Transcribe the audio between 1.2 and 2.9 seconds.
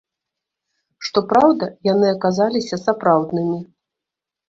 праўда, яны аказаліся